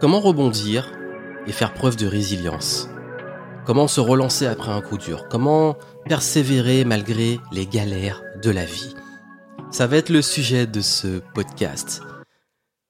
[0.00, 0.90] Comment rebondir
[1.46, 2.88] et faire preuve de résilience?
[3.66, 5.26] Comment se relancer après un coup dur?
[5.28, 5.76] Comment
[6.06, 8.94] persévérer malgré les galères de la vie?
[9.70, 12.00] Ça va être le sujet de ce podcast.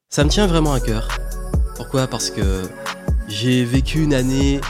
[0.09, 1.09] Ça me tient vraiment à cœur.
[1.75, 2.07] Pourquoi?
[2.07, 2.63] Parce que
[3.27, 4.61] j'ai vécu une année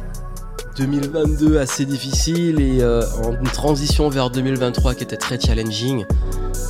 [0.79, 3.03] 2022 assez difficile et euh,
[3.39, 6.07] une transition vers 2023 qui était très challenging.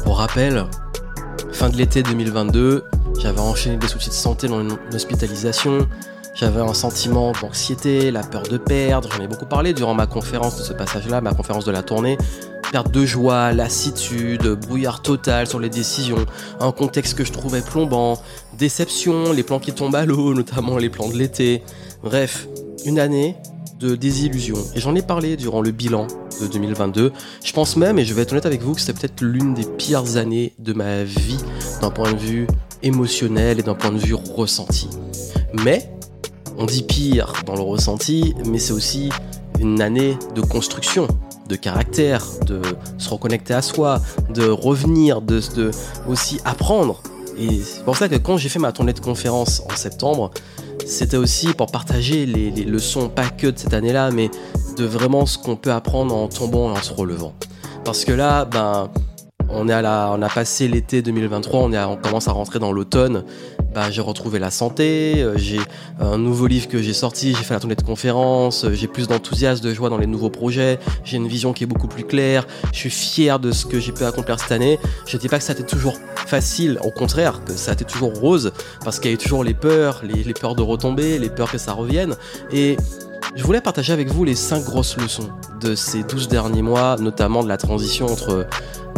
[0.02, 0.66] Pour rappel,
[1.52, 2.82] fin de l'été 2022,
[3.21, 5.87] j'avais enchaîné des soucis de santé dans une hospitalisation.
[6.34, 9.11] J'avais un sentiment d'anxiété, la peur de perdre.
[9.12, 12.16] J'en ai beaucoup parlé durant ma conférence de ce passage-là, ma conférence de la tournée.
[12.73, 16.25] Perte de joie, lassitude, brouillard total sur les décisions,
[16.61, 18.16] un contexte que je trouvais plombant,
[18.56, 21.62] déception, les plans qui tombent à l'eau, notamment les plans de l'été.
[22.02, 22.47] Bref,
[22.87, 23.37] une année
[23.80, 24.59] de désillusion.
[24.75, 26.07] Et j'en ai parlé durant le bilan
[26.41, 27.12] de 2022.
[27.43, 29.65] Je pense même, et je vais être honnête avec vous, que c'était peut-être l'une des
[29.65, 31.39] pires années de ma vie
[31.80, 32.47] d'un point de vue
[32.83, 34.89] émotionnel et d'un point de vue ressenti.
[35.55, 35.91] Mais,
[36.59, 39.08] on dit pire dans le ressenti, mais c'est aussi
[39.58, 41.08] une année de construction,
[41.48, 42.61] de caractère, de
[42.98, 44.03] se reconnecter à soi,
[44.34, 45.70] de revenir, de, de
[46.06, 47.03] aussi apprendre.
[47.39, 50.31] Et c'est pour ça que quand j'ai fait ma tournée de conférence en septembre,
[50.91, 54.28] c'était aussi pour partager les, leçons, pas que de cette année-là, mais
[54.77, 57.33] de vraiment ce qu'on peut apprendre en tombant et en se relevant.
[57.84, 58.91] Parce que là, ben,
[59.48, 63.24] on a passé l'été 2023, on, est on commence à rentrer dans l'automne.
[63.75, 65.61] Bah, j'ai retrouvé la santé, euh, j'ai
[66.01, 69.07] un nouveau livre que j'ai sorti, j'ai fait la tournée de conférences, euh, j'ai plus
[69.07, 72.48] d'enthousiasme, de joie dans les nouveaux projets, j'ai une vision qui est beaucoup plus claire,
[72.73, 74.81] je suis fier de ce que j'ai pu accomplir cette année.
[75.07, 77.85] Je dis pas que ça a été toujours facile, au contraire, que ça a été
[77.85, 81.21] toujours rose, parce qu'il y a eu toujours les peurs, les, les peurs de retomber,
[81.21, 82.17] les peurs que ça revienne.
[82.53, 82.77] Et
[83.37, 87.45] je voulais partager avec vous les cinq grosses leçons de ces 12 derniers mois, notamment
[87.45, 88.47] de la transition entre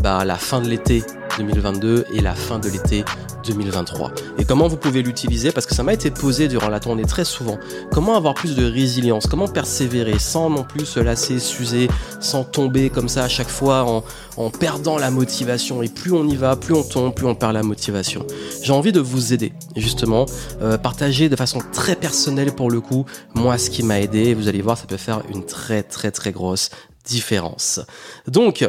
[0.03, 1.05] bah, la fin de l'été
[1.39, 3.05] 2022 et la fin de l'été
[3.47, 4.13] 2023.
[4.39, 5.53] Et comment vous pouvez l'utiliser?
[5.53, 7.59] Parce que ça m'a été posé durant la tournée très souvent.
[7.93, 9.27] Comment avoir plus de résilience?
[9.27, 11.89] Comment persévérer sans non plus se lasser, s'user,
[12.21, 14.05] sans tomber comme ça à chaque fois en,
[14.37, 15.83] en perdant la motivation?
[15.83, 18.27] Et plus on y va, plus on tombe, plus on perd la motivation.
[18.63, 20.27] J'ai envie de vous aider, justement,
[20.63, 24.35] euh, partager de façon très personnelle pour le coup, moi ce qui m'a aidé.
[24.35, 26.71] Vous allez voir, ça peut faire une très très très grosse
[27.05, 27.81] différence.
[28.29, 28.69] Donc,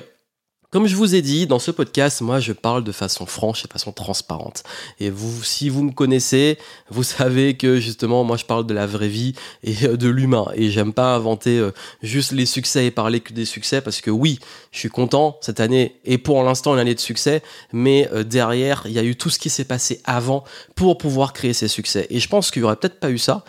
[0.73, 3.67] comme je vous ai dit, dans ce podcast, moi, je parle de façon franche et
[3.67, 4.63] de façon transparente.
[4.99, 6.57] Et vous, si vous me connaissez,
[6.89, 10.47] vous savez que justement, moi, je parle de la vraie vie et euh, de l'humain.
[10.55, 11.69] Et j'aime pas inventer euh,
[12.01, 14.39] juste les succès et parler que des succès parce que oui,
[14.71, 18.81] je suis content cette année et pour l'instant une année de succès, mais euh, derrière,
[18.87, 22.07] il y a eu tout ce qui s'est passé avant pour pouvoir créer ces succès.
[22.09, 23.45] Et je pense qu'il y aurait peut-être pas eu ça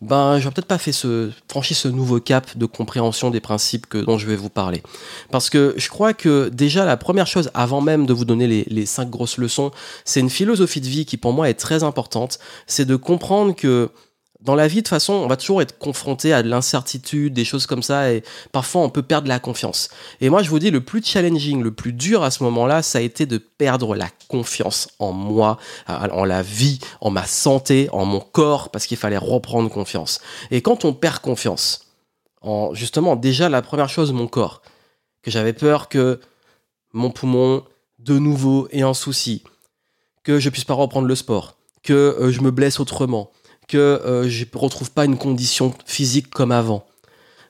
[0.00, 3.98] ben j'aurais peut-être pas fait ce franchi ce nouveau cap de compréhension des principes que
[3.98, 4.82] dont je vais vous parler.
[5.30, 8.64] Parce que je crois que déjà la première chose avant même de vous donner les,
[8.68, 9.70] les cinq grosses leçons
[10.04, 12.38] c'est une philosophie de vie qui pour moi est très importante.
[12.66, 13.90] C'est de comprendre que
[14.40, 17.44] dans la vie, de toute façon, on va toujours être confronté à de l'incertitude, des
[17.44, 18.22] choses comme ça, et
[18.52, 19.88] parfois on peut perdre la confiance.
[20.20, 22.98] Et moi, je vous dis, le plus challenging, le plus dur à ce moment-là, ça
[22.98, 28.04] a été de perdre la confiance en moi, en la vie, en ma santé, en
[28.04, 30.20] mon corps, parce qu'il fallait reprendre confiance.
[30.52, 31.86] Et quand on perd confiance,
[32.40, 34.62] en justement, déjà la première chose, mon corps,
[35.22, 36.20] que j'avais peur que
[36.92, 37.64] mon poumon,
[37.98, 39.42] de nouveau, ait un souci,
[40.22, 43.32] que je puisse pas reprendre le sport, que euh, je me blesse autrement
[43.68, 46.86] que euh, je ne retrouve pas une condition physique comme avant,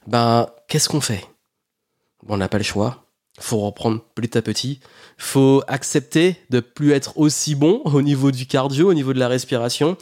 [0.06, 1.24] ben qu'est-ce qu'on fait?
[2.28, 3.04] On n'a pas le choix.
[3.40, 4.80] Faut reprendre petit à petit.
[5.16, 9.28] Faut accepter de plus être aussi bon au niveau du cardio, au niveau de la
[9.28, 9.96] respiration.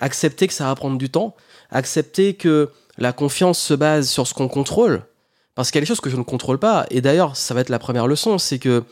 [0.00, 1.36] Accepter que ça va prendre du temps.
[1.70, 5.02] Accepter que la confiance se base sur ce qu'on contrôle.
[5.54, 6.86] Parce qu'il y a des choses que je ne contrôle pas.
[6.90, 8.84] Et d'ailleurs, ça va être la première leçon, c'est que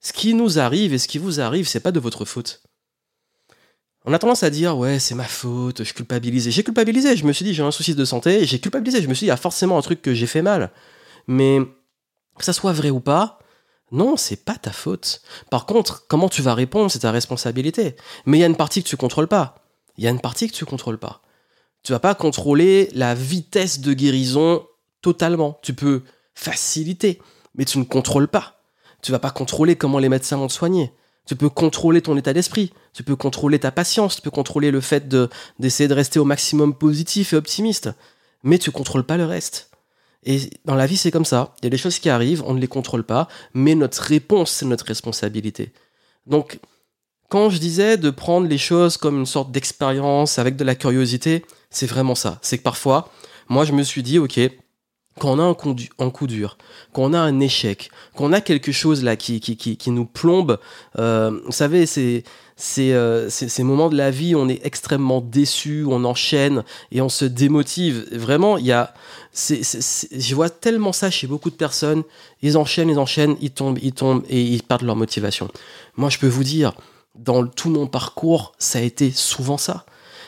[0.00, 2.62] ce qui nous arrive et ce qui vous arrive, c'est pas de votre faute.
[4.04, 6.50] On a tendance à dire ouais c'est ma faute, je culpabilise.
[6.50, 9.14] J'ai culpabilisé, je me suis dit j'ai un souci de santé, j'ai culpabilisé, je me
[9.14, 10.72] suis dit il y a forcément un truc que j'ai fait mal.
[11.28, 11.60] Mais
[12.36, 13.38] que ça soit vrai ou pas,
[13.92, 15.22] non, c'est pas ta faute.
[15.50, 17.94] Par contre, comment tu vas répondre, c'est ta responsabilité.
[18.26, 19.56] Mais il y a une partie que tu contrôles pas.
[19.98, 21.20] Il y a une partie que tu contrôles pas.
[21.82, 24.66] Tu vas pas contrôler la vitesse de guérison
[25.02, 25.58] totalement.
[25.62, 26.02] Tu peux
[26.34, 27.20] faciliter,
[27.54, 28.62] mais tu ne contrôles pas.
[29.02, 30.92] Tu vas pas contrôler comment les médecins vont te soigner.
[31.26, 34.80] Tu peux contrôler ton état d'esprit, tu peux contrôler ta patience, tu peux contrôler le
[34.80, 35.28] fait de,
[35.58, 37.90] d'essayer de rester au maximum positif et optimiste,
[38.42, 39.70] mais tu contrôles pas le reste.
[40.24, 41.54] Et dans la vie, c'est comme ça.
[41.60, 44.50] Il y a des choses qui arrivent, on ne les contrôle pas, mais notre réponse,
[44.50, 45.72] c'est notre responsabilité.
[46.26, 46.60] Donc,
[47.28, 51.44] quand je disais de prendre les choses comme une sorte d'expérience avec de la curiosité,
[51.70, 52.38] c'est vraiment ça.
[52.42, 53.10] C'est que parfois,
[53.48, 54.38] moi, je me suis dit, ok,
[55.18, 56.56] quand on a un coup, dur,
[56.92, 60.06] quand on a un échec, quand on a quelque chose là qui, qui, qui, nous
[60.06, 60.58] plombe,
[60.98, 62.24] euh, vous savez, c'est
[62.56, 66.62] c'est ces moments de la vie où on est extrêmement déçu, on enchaîne
[66.92, 68.06] et on se démotive.
[68.12, 68.94] Vraiment, il y a,
[69.34, 72.04] je vois tellement ça chez beaucoup de personnes.
[72.40, 75.48] Ils enchaînent, ils enchaînent, ils tombent, ils tombent et ils perdent leur motivation.
[75.96, 76.72] Moi, je peux vous dire,
[77.16, 79.84] dans tout mon parcours, ça a été souvent ça.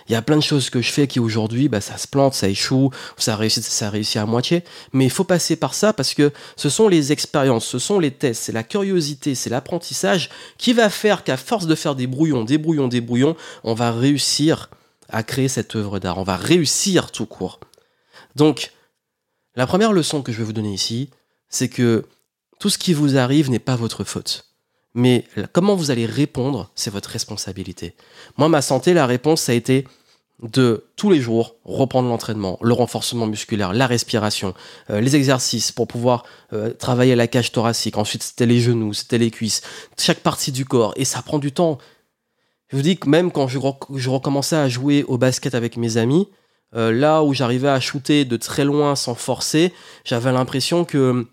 [0.09, 2.35] Il y a plein de choses que je fais qui aujourd'hui, bah, ça se plante,
[2.35, 4.63] ça échoue, ça réussit, ça réussit à moitié.
[4.93, 8.11] Mais il faut passer par ça parce que ce sont les expériences, ce sont les
[8.11, 10.29] tests, c'est la curiosité, c'est l'apprentissage
[10.59, 13.93] qui va faire qu'à force de faire des brouillons, des brouillons, des brouillons, on va
[13.93, 14.69] réussir
[15.09, 16.19] à créer cette œuvre d'art.
[16.19, 17.61] On va réussir tout court.
[18.37, 18.73] Donc,
[19.55, 21.11] la première leçon que je vais vous donner ici,
[21.49, 22.05] c'est que
[22.59, 24.54] tout ce qui vous arrive n'est pas votre faute.
[24.95, 27.95] Mais comment vous allez répondre, c'est votre responsabilité.
[28.37, 29.85] Moi, ma santé, la réponse, ça a été
[30.43, 34.55] de tous les jours reprendre l'entraînement, le renforcement musculaire, la respiration,
[34.91, 37.97] euh, les exercices pour pouvoir euh, travailler la cage thoracique.
[37.97, 39.63] Ensuite, c'était les genoux, c'était les cuisses,
[39.99, 40.93] chaque partie du corps.
[40.97, 41.79] Et ça prend du temps.
[42.69, 46.29] Je vous dis que même quand je, recommençais à jouer au basket avec mes amis,
[46.75, 49.73] euh, là où j'arrivais à shooter de très loin sans forcer,
[50.05, 51.27] j'avais l'impression que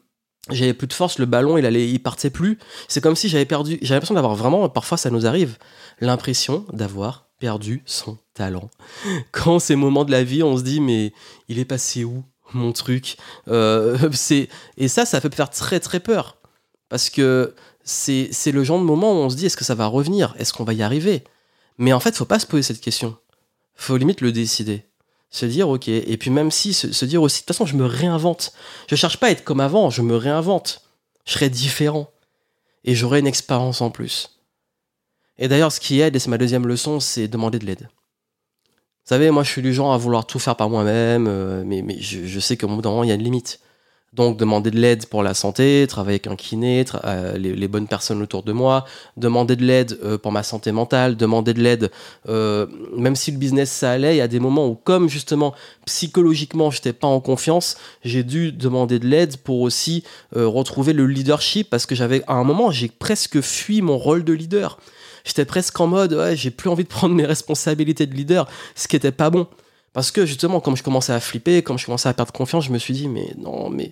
[0.52, 2.58] j'avais plus de force, le ballon il allait, il partait plus.
[2.88, 5.58] C'est comme si j'avais perdu, j'avais l'impression d'avoir vraiment, parfois ça nous arrive,
[6.00, 8.70] l'impression d'avoir perdu son talent.
[9.32, 11.14] Quand ces moments de la vie, on se dit mais
[11.48, 13.18] il est passé où mon truc?
[13.48, 16.38] Euh, c'est et ça, ça peut faire très très peur
[16.90, 19.76] parce que c'est c'est le genre de moment où on se dit est-ce que ça
[19.76, 21.24] va revenir, est-ce qu'on va y arriver?
[21.78, 23.18] Mais en fait, faut pas se poser cette question.
[23.76, 24.86] Faut limite le décider
[25.32, 27.86] se dire ok et puis même si se, dire aussi de toute façon je me
[27.86, 28.54] réinvente.
[28.88, 30.84] Je cherche pas à être comme avant je me réinvente.
[31.26, 32.12] Je serai différent.
[32.84, 34.40] Et j'aurai une expérience en plus.
[35.38, 37.90] Et d'ailleurs ce qui aide et c'est ma deuxième leçon c'est demander de l'aide.
[39.04, 41.84] Vous savez moi je suis du genre à vouloir tout faire par moi-même euh, mais,
[42.00, 43.60] je, je sais qu'au bout d'un moment il y a une limite
[44.14, 48.22] donc demander de l'aide pour la santé, travailler avec un kiné, euh, les, bonnes personnes
[48.22, 48.84] autour de moi,
[49.16, 51.92] demander de l'aide euh, pour ma santé mentale, demander de l'aide,
[52.28, 52.68] euh,
[52.98, 55.54] même si le business ça allait, il y a des moments où comme justement
[55.86, 60.04] psychologiquement j'étais pas en confiance, j'ai dû demander de l'aide pour aussi
[60.34, 64.34] retrouver le leadership parce que j'avais à un moment j'ai presque fui mon rôle de
[64.34, 64.78] leader.
[65.24, 68.90] J'étais presque en mode ouais j'ai plus envie de prendre mes responsabilités de leader, ce
[68.90, 69.48] qui était pas bon.
[69.94, 72.72] Parce que justement, comme je commençais à flipper, comme je commençais à perdre confiance, je
[72.72, 73.92] me suis dit, mais non, mais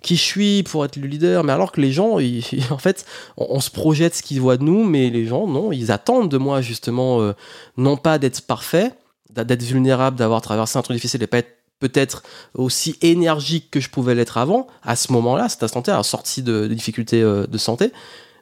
[0.00, 1.42] qui je suis pour être le leader?
[1.42, 2.18] Mais alors que les gens,
[2.70, 3.04] en fait,
[3.36, 6.38] on, se projette ce qu'ils voient de nous, mais les gens, non, ils attendent de
[6.38, 7.32] moi justement, euh,
[7.76, 8.92] non pas d'être parfait,
[9.30, 12.22] d'être vulnérable, d'avoir traversé un truc difficile et pas être peut-être
[12.54, 16.68] aussi énergique que je pouvais l'être avant, à ce moment-là, cette santé, à sortie de,
[16.68, 17.90] de difficultés euh, de santé,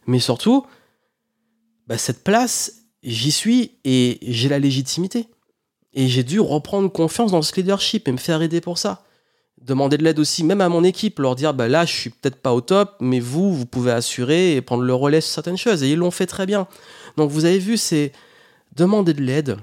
[0.06, 0.66] mais surtout,
[1.86, 5.28] bah, cette place, j'y suis et j'ai la légitimité.
[5.98, 9.02] Et j'ai dû reprendre confiance dans ce leadership et me faire aider pour ça.
[9.60, 12.40] Demander de l'aide aussi, même à mon équipe, leur dire bah là, je suis peut-être
[12.40, 15.82] pas au top, mais vous, vous pouvez assurer et prendre le relais sur certaines choses.
[15.82, 16.68] Et ils l'ont fait très bien.
[17.16, 18.12] Donc vous avez vu, c'est
[18.76, 19.56] demander de l'aide,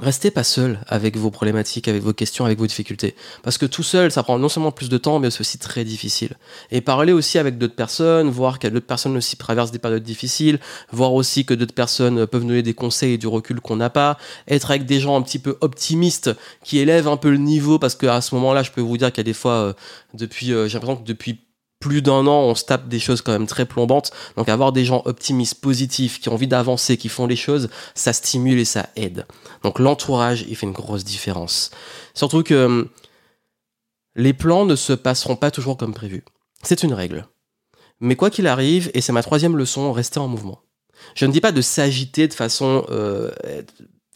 [0.00, 3.16] Restez pas seul avec vos problématiques, avec vos questions, avec vos difficultés.
[3.42, 5.84] Parce que tout seul, ça prend non seulement plus de temps, mais c'est aussi très
[5.84, 6.36] difficile.
[6.70, 10.60] Et parler aussi avec d'autres personnes, voir que d'autres personnes aussi traversent des périodes difficiles,
[10.92, 14.18] voir aussi que d'autres personnes peuvent donner des conseils et du recul qu'on n'a pas,
[14.46, 16.30] être avec des gens un petit peu optimistes
[16.62, 19.18] qui élèvent un peu le niveau, parce qu'à ce moment-là, je peux vous dire qu'il
[19.18, 19.72] y a des fois, euh,
[20.14, 21.40] depuis, euh, j'ai l'impression que depuis
[21.80, 24.10] plus d'un an, on se tape des choses quand même très plombantes.
[24.36, 28.12] Donc avoir des gens optimistes, positifs, qui ont envie d'avancer, qui font les choses, ça
[28.12, 29.26] stimule et ça aide.
[29.62, 31.70] Donc l'entourage, il fait une grosse différence.
[32.14, 32.88] Surtout que hum,
[34.16, 36.24] les plans ne se passeront pas toujours comme prévu.
[36.62, 37.26] C'est une règle.
[38.00, 40.62] Mais quoi qu'il arrive, et c'est ma troisième leçon, rester en mouvement.
[41.14, 43.30] Je ne dis pas de s'agiter de façon euh,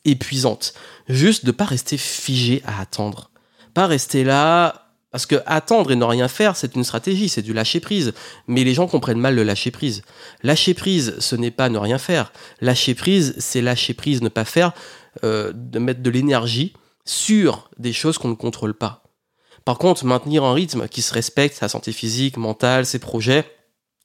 [0.04, 0.75] épuisante,
[1.09, 3.31] juste de pas rester figé à attendre.
[3.75, 7.52] Pas rester là parce que attendre et ne rien faire, c'est une stratégie, c'est du
[7.52, 8.14] lâcher prise.
[8.49, 10.02] Mais les gens comprennent mal le lâcher prise.
[10.42, 12.33] Lâcher prise, ce n'est pas ne rien faire.
[12.62, 14.73] Lâcher prise, c'est lâcher prise, ne pas faire,
[15.23, 16.73] euh, de mettre de l'énergie
[17.04, 19.02] sur des choses qu'on ne contrôle pas.
[19.66, 23.45] Par contre, maintenir un rythme qui se respecte, sa santé physique, mentale, ses projets,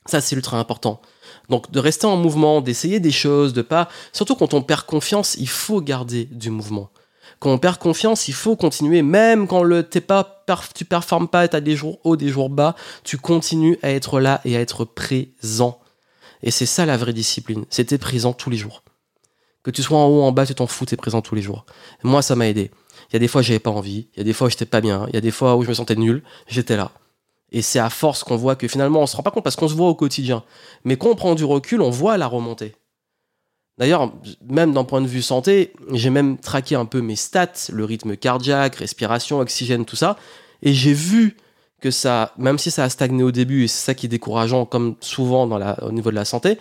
[0.06, 1.02] ça c'est ultra important.
[1.50, 3.88] Donc de rester en mouvement, d'essayer des choses, de pas.
[4.12, 6.92] Surtout quand on perd confiance, il faut garder du mouvement.
[7.40, 11.48] Quand on perd confiance, il faut continuer, même quand le t'es pas, tu performes pas,
[11.48, 14.86] t'as des jours hauts, des jours bas, tu continues à être là et à être
[14.86, 15.80] présent.
[16.42, 18.84] Et c'est ça la vraie discipline, c'était présent tous les jours.
[19.64, 21.66] Que tu sois en haut, en bas, tu t'en fous, t'es présent tous les jours.
[22.02, 22.72] moi, ça m'a aidé.
[23.10, 24.08] Il y a des fois, j'avais pas envie.
[24.14, 25.06] Il y a des fois, j'étais pas bien.
[25.10, 26.24] Il y a des fois où je me sentais nul.
[26.48, 26.92] J'étais là.
[27.52, 29.68] Et c'est à force qu'on voit que finalement, on se rend pas compte parce qu'on
[29.68, 30.44] se voit au quotidien.
[30.84, 32.76] Mais quand on prend du recul, on voit la remontée.
[33.78, 34.12] D'ailleurs,
[34.50, 38.18] même d'un point de vue santé, j'ai même traqué un peu mes stats, le rythme
[38.18, 40.18] cardiaque, respiration, oxygène, tout ça.
[40.64, 41.38] Et j'ai vu
[41.80, 44.66] que ça, même si ça a stagné au début, et c'est ça qui est décourageant,
[44.66, 45.48] comme souvent
[45.82, 46.58] au niveau de la santé,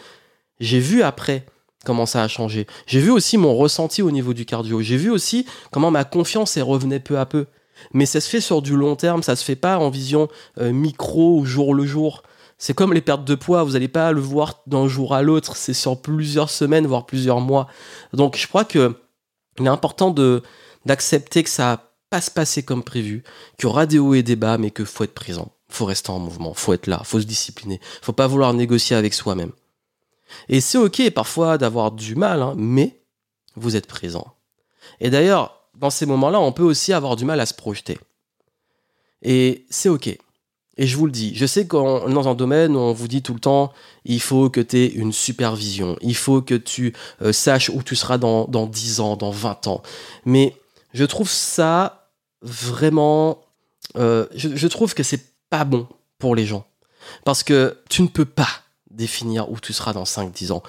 [0.61, 1.47] j'ai vu après
[1.87, 2.67] comment ça a changé.
[2.87, 4.83] J'ai vu aussi mon ressenti au niveau du cardio.
[4.83, 7.47] J'ai vu aussi comment ma confiance est revenait peu à peu.
[7.93, 10.73] Mais ça se fait sur du long terme, ça se fait pas en vision euh,
[10.73, 12.23] micro ou jour le jour.
[12.59, 15.57] C'est comme les pertes de poids, vous n'allez pas le voir d'un jour à l'autre,
[15.57, 17.69] c'est sur plusieurs semaines, voire plusieurs mois.
[18.13, 18.97] Donc je crois que
[19.59, 20.15] il est important
[20.85, 21.77] d'accepter que ça
[22.13, 23.25] va pas se comme prévu,
[23.59, 26.11] qu'il y aura des hauts et des bas, mais qu'il faut être présent, faut rester
[26.11, 29.53] en mouvement, faut être là, faut se discipliner, faut pas vouloir négocier avec soi-même.
[30.49, 33.03] Et c'est ok parfois d'avoir du mal, hein, mais
[33.55, 34.35] vous êtes présent.
[35.01, 37.99] Et d'ailleurs, dans ces moments-là, on peut aussi avoir du mal à se projeter.
[39.23, 40.19] Et c'est ok.
[40.79, 43.35] Et je vous le dis, je sais qu'on dans un domaine on vous dit tout
[43.35, 43.73] le temps,
[44.05, 46.93] il faut que tu aies une supervision, il faut que tu
[47.23, 49.83] euh, saches où tu seras dans, dans 10 ans, dans 20 ans.
[50.25, 50.55] Mais
[50.93, 52.11] je trouve ça
[52.43, 53.43] vraiment...
[53.97, 55.87] Euh, je, je trouve que c'est pas bon
[56.19, 56.67] pour les gens.
[57.25, 58.49] Parce que tu ne peux pas
[58.91, 60.63] définir où tu seras dans 5-10 ans.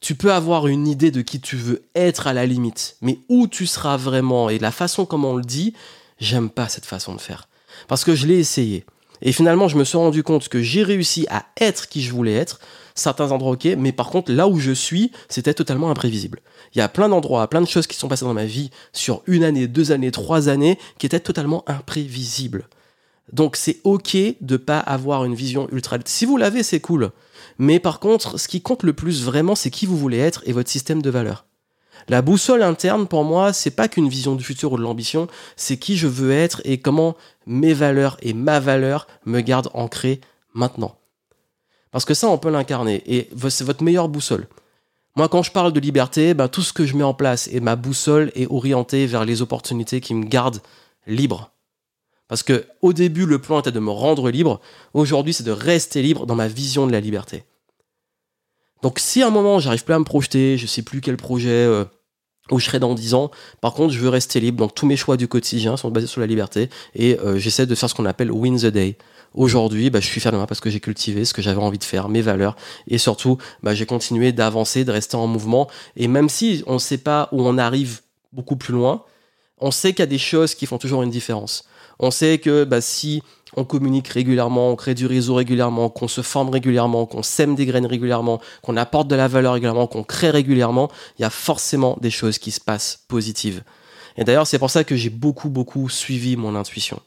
[0.00, 3.46] Tu peux avoir une idée de qui tu veux être à la limite, mais où
[3.46, 5.74] tu seras vraiment et la façon comme on le dit,
[6.18, 7.48] j'aime pas cette façon de faire.
[7.88, 8.84] Parce que je l'ai essayé.
[9.22, 12.34] Et finalement, je me suis rendu compte que j'ai réussi à être qui je voulais
[12.34, 12.60] être.
[12.94, 16.40] Certains endroits, ok, mais par contre, là où je suis, c'était totalement imprévisible.
[16.74, 19.22] Il y a plein d'endroits, plein de choses qui sont passées dans ma vie sur
[19.26, 22.68] une année, deux années, trois années, qui étaient totalement imprévisibles.
[23.32, 25.98] Donc c'est ok de pas avoir une vision ultra.
[26.04, 27.12] Si vous l'avez, c'est cool.
[27.58, 30.52] Mais par contre, ce qui compte le plus vraiment, c'est qui vous voulez être et
[30.52, 31.46] votre système de valeurs.
[32.08, 35.76] La boussole interne, pour moi, c'est pas qu'une vision du futur ou de l'ambition, c'est
[35.76, 40.20] qui je veux être et comment mes valeurs et ma valeur me gardent ancré
[40.54, 40.96] maintenant.
[41.90, 44.48] Parce que ça, on peut l'incarner et c'est votre meilleure boussole.
[45.14, 47.60] Moi, quand je parle de liberté, ben, tout ce que je mets en place et
[47.60, 50.62] ma boussole est orientée vers les opportunités qui me gardent
[51.06, 51.52] libre.
[52.28, 54.60] Parce que au début, le plan était de me rendre libre.
[54.94, 57.44] Aujourd'hui, c'est de rester libre dans ma vision de la liberté.
[58.82, 61.50] Donc si à un moment j'arrive plus à me projeter, je sais plus quel projet
[61.50, 61.84] euh,
[62.50, 63.30] où je serai dans 10 ans,
[63.60, 66.20] par contre je veux rester libre, donc tous mes choix du quotidien sont basés sur
[66.20, 68.96] la liberté et euh, j'essaie de faire ce qu'on appelle win the day.
[69.34, 71.78] Aujourd'hui, bah, je suis fier de moi parce que j'ai cultivé ce que j'avais envie
[71.78, 72.54] de faire, mes valeurs,
[72.86, 75.70] et surtout, bah, j'ai continué d'avancer, de rester en mouvement.
[75.96, 79.04] Et même si on ne sait pas où on arrive beaucoup plus loin,
[79.58, 81.64] on sait qu'il y a des choses qui font toujours une différence.
[81.98, 83.22] On sait que bah, si
[83.56, 87.66] on communique régulièrement, on crée du réseau régulièrement, qu'on se forme régulièrement, qu'on sème des
[87.66, 91.96] graines régulièrement, qu'on apporte de la valeur régulièrement, qu'on crée régulièrement, il y a forcément
[92.00, 93.62] des choses qui se passent positives.
[94.16, 97.00] Et d'ailleurs, c'est pour ça que j'ai beaucoup, beaucoup suivi mon intuition.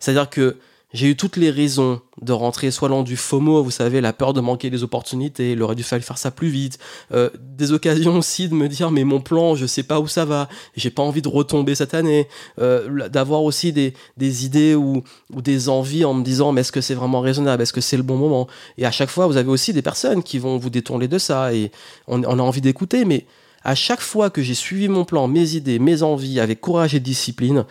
[0.00, 0.58] C'est-à-dire que
[0.94, 4.32] j'ai eu toutes les raisons de rentrer soit dans du FOMO, vous savez, la peur
[4.32, 6.78] de manquer les opportunités, il aurait dû faire ça plus vite.
[7.12, 10.24] Euh, des occasions aussi de me dire, mais mon plan, je sais pas où ça
[10.24, 12.28] va, j'ai pas envie de retomber cette année.
[12.60, 15.02] Euh, D'avoir aussi des, des idées ou,
[15.34, 18.04] des envies en me disant, mais est-ce que c'est vraiment raisonnable, est-ce que c'est le
[18.04, 18.46] bon moment?
[18.78, 21.52] Et à chaque fois, vous avez aussi des personnes qui vont vous détourner de ça
[21.52, 21.72] et
[22.06, 23.26] on a envie d'écouter, mais
[23.64, 27.00] à chaque fois que j'ai suivi mon plan, mes idées, mes envies avec courage et
[27.00, 27.64] discipline,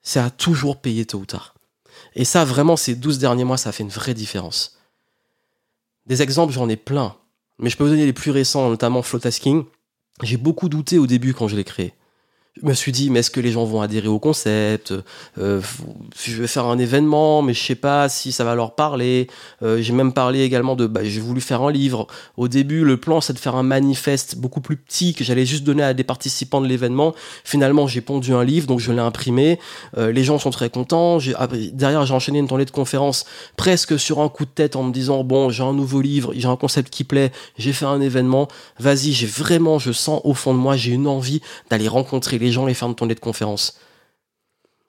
[0.00, 1.54] ça a toujours payé tôt ou tard.
[2.14, 4.78] Et ça, vraiment, ces 12 derniers mois, ça fait une vraie différence.
[6.06, 7.16] Des exemples, j'en ai plein.
[7.58, 9.64] Mais je peux vous donner les plus récents, notamment Flowtasking.
[10.22, 11.94] J'ai beaucoup douté au début quand je l'ai créé
[12.60, 14.92] je me suis dit, mais est-ce que les gens vont adhérer au concept?
[15.38, 15.62] Euh,
[16.14, 19.28] Je vais faire un événement, mais je sais pas si ça va leur parler.
[19.62, 22.06] Euh, j'ai même parlé également de, bah, j'ai voulu faire un livre.
[22.36, 25.64] Au début, le plan, c'est de faire un manifeste beaucoup plus petit que j'allais juste
[25.64, 27.14] donner à des participants de l'événement.
[27.42, 29.58] Finalement, j'ai pondu un livre, donc je l'ai imprimé.
[29.96, 31.18] Euh, les gens sont très contents.
[31.72, 33.24] derrière, j'ai enchaîné une tournée de conférences
[33.56, 36.48] presque sur un coup de tête en me disant, bon, j'ai un nouveau livre, j'ai
[36.48, 38.48] un concept qui plaît, j'ai fait un événement.
[38.78, 41.40] Vas-y, j'ai vraiment, je sens au fond de moi, j'ai une envie
[41.70, 43.78] d'aller rencontrer les gens les faire de tournée de conférences.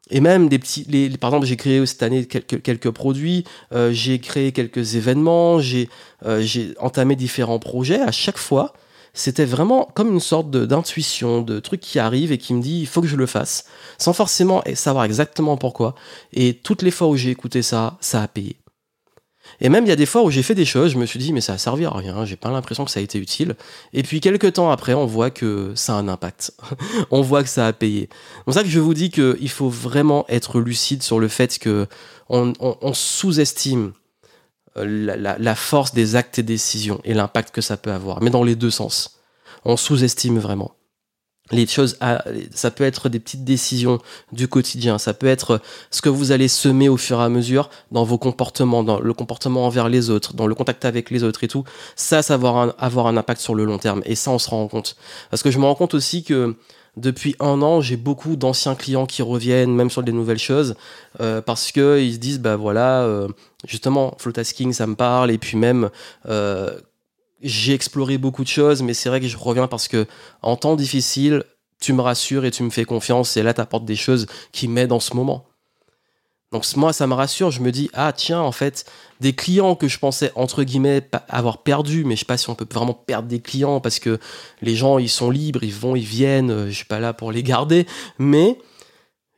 [0.10, 4.20] Et même des petits, les, par exemple, j'ai créé cette année quelques, produits, euh, j'ai
[4.20, 5.90] créé quelques événements, j'ai
[6.26, 8.02] euh, j'ai entamé différents projets.
[8.02, 8.74] À chaque fois,
[9.14, 12.82] c'était vraiment comme une sorte d'intuition, de, de truc qui arrive et qui me dit
[12.82, 13.66] il faut que je le fasse,
[13.98, 15.96] sans forcément savoir exactement pourquoi.
[16.34, 18.58] Et toutes les fois où j'ai écouté ça, ça a payé.
[19.62, 21.20] Et même il y a des fois où j'ai fait des choses, je me suis
[21.20, 23.56] dit mais ça a servi à rien, j'ai pas l'impression que ça a été utile.
[23.94, 26.54] Et puis quelques temps après, on voit que ça a un impact.
[27.12, 28.10] on voit que ça a payé.
[28.12, 31.60] C'est pour ça que je vous dis qu'il faut vraiment être lucide sur le fait
[31.60, 31.88] que
[32.30, 32.54] on,
[32.94, 33.94] sous-estime
[34.78, 38.30] euh, la, la force des actes et décisions et l'impact que ça peut avoir, mais
[38.30, 39.20] dans les deux sens.
[39.66, 40.74] On sous-estime vraiment
[41.52, 41.98] les choses,
[42.52, 44.00] ça peut être des petites décisions
[44.32, 47.70] du quotidien, ça peut être ce que vous allez semer au fur et à mesure
[47.92, 51.44] dans vos comportements, dans le comportement envers les autres, dans le contact avec les autres
[51.44, 51.64] et tout.
[51.96, 54.02] Ça, ça va avoir un, avoir un impact sur le long terme.
[54.06, 54.96] Et ça, on se rend compte.
[55.30, 56.56] Parce que je me rends compte aussi que
[56.96, 60.76] depuis un an, j'ai beaucoup d'anciens clients qui reviennent, même sur des nouvelles choses,
[61.22, 63.28] euh, parce que ils se disent, bah voilà, euh,
[63.66, 65.90] justement, flow tasking, ça me parle, et puis même,
[66.30, 66.78] euh,
[67.44, 70.08] j'ai exploré beaucoup de choses, mais c'est vrai que je reviens parce que
[70.42, 71.44] en temps difficile,
[71.80, 74.68] tu me rassures et tu me fais confiance et là, tu apportes des choses qui
[74.68, 75.46] m'aident en ce moment.
[76.54, 78.86] Donc moi, ça me rassure, je me dis, ah tiens, en fait,
[79.20, 82.56] des clients que je pensais, entre guillemets, avoir perdu, mais je sais pas si on
[82.56, 84.20] peut vraiment perdre des clients parce que
[84.62, 87.42] les gens, ils sont libres, ils vont, ils viennent, je suis pas là pour les
[87.42, 87.88] garder,
[88.20, 88.60] mais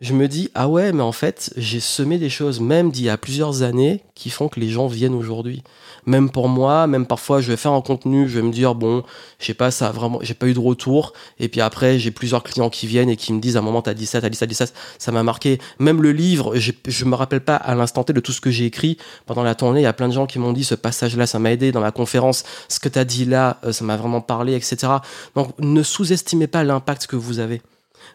[0.02, 3.10] je me dis, ah ouais, mais en fait, j'ai semé des choses, même d'il y
[3.10, 5.64] a plusieurs années, qui font que les gens viennent aujourd'hui.
[6.06, 9.04] Même pour moi, même parfois, je vais faire un contenu, je vais me dire, bon,
[9.40, 11.14] je sais pas, ça a vraiment, j'ai pas eu de retour.
[11.40, 13.82] Et puis après, j'ai plusieurs clients qui viennent et qui me disent, à un moment,
[13.82, 14.66] t'as dit ça, t'as dit ça, t'as dit ça,
[15.00, 15.60] ça m'a marqué.
[15.80, 18.66] Même le livre, je me rappelle pas à l'instant T de tout ce que j'ai
[18.66, 19.80] écrit pendant la tournée.
[19.80, 21.80] Il y a plein de gens qui m'ont dit, ce passage-là, ça m'a aidé dans
[21.80, 22.44] la conférence.
[22.68, 24.92] Ce que t'as dit là, euh, ça m'a vraiment parlé, etc.
[25.36, 27.62] Donc, ne sous-estimez pas l'impact que vous avez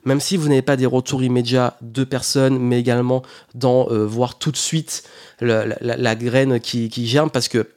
[0.04, 3.22] même si vous n'avez pas des retours immédiats de personnes, mais également
[3.54, 5.02] dans euh, voir tout de suite
[5.40, 7.68] la, graine qui, qui germe, parce que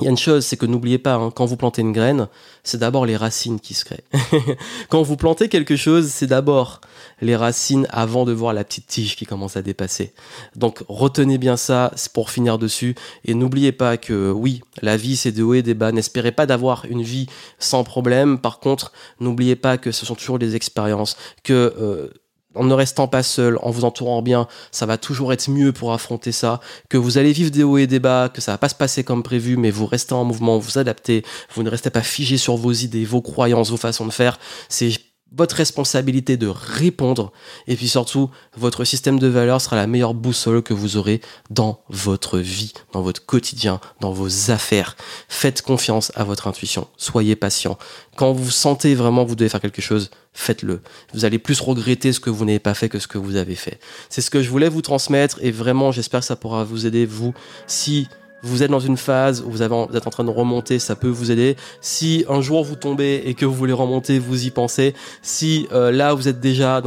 [0.00, 2.28] il y a une chose, c'est que n'oubliez pas, hein, quand vous plantez une graine,
[2.62, 4.04] c'est d'abord les racines qui se créent.
[4.88, 6.80] quand vous plantez quelque chose, c'est d'abord
[7.20, 10.12] les racines avant de voir la petite tige qui commence à dépasser.
[10.56, 12.94] Donc retenez bien ça pour finir dessus.
[13.24, 15.92] Et n'oubliez pas que oui, la vie c'est de haut et des bas.
[15.92, 17.26] N'espérez pas d'avoir une vie
[17.58, 18.38] sans problème.
[18.38, 21.74] Par contre, n'oubliez pas que ce sont toujours des expériences, que...
[21.78, 22.08] Euh,
[22.54, 25.92] en ne restant pas seul, en vous entourant bien, ça va toujours être mieux pour
[25.92, 28.68] affronter ça, que vous allez vivre des hauts et des bas, que ça va pas
[28.68, 32.02] se passer comme prévu, mais vous restez en mouvement, vous adaptez, vous ne restez pas
[32.02, 34.38] figé sur vos idées, vos croyances, vos façons de faire.
[34.68, 34.90] C'est
[35.36, 37.32] votre responsabilité de répondre
[37.66, 41.20] et puis surtout votre système de valeurs sera la meilleure boussole que vous aurez
[41.50, 44.96] dans votre vie, dans votre quotidien, dans vos affaires.
[45.28, 47.78] Faites confiance à votre intuition, soyez patient.
[48.16, 50.82] Quand vous sentez vraiment que vous devez faire quelque chose, faites-le.
[51.14, 53.54] Vous allez plus regretter ce que vous n'avez pas fait que ce que vous avez
[53.54, 53.78] fait.
[54.08, 57.06] C'est ce que je voulais vous transmettre et vraiment j'espère que ça pourra vous aider
[57.06, 57.34] vous
[57.66, 58.08] si
[58.42, 61.30] vous êtes dans une phase où vous, êtes en train de remonter, ça peut vous
[61.30, 61.56] aider.
[61.80, 64.94] Si un jour vous tombez et que vous voulez remonter, vous y pensez.
[65.22, 66.82] Si euh, là vous êtes déjà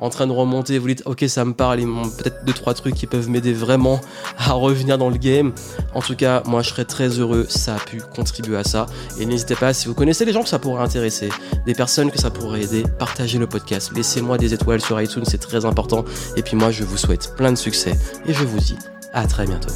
[0.00, 1.80] en train de remonter, vous dites ok ça me parle,
[2.18, 4.00] peut-être deux trois trucs qui peuvent m'aider vraiment
[4.38, 5.52] à revenir dans le game.
[5.94, 8.86] En tout cas, moi je serais très heureux, ça a pu contribuer à ça.
[9.18, 11.30] Et n'hésitez pas, si vous connaissez des gens que ça pourrait intéresser,
[11.66, 15.38] des personnes que ça pourrait aider, partagez le podcast, laissez-moi des étoiles sur iTunes, c'est
[15.38, 16.04] très important.
[16.36, 17.94] Et puis moi je vous souhaite plein de succès
[18.26, 18.76] et je vous dis
[19.12, 19.70] à très bientôt.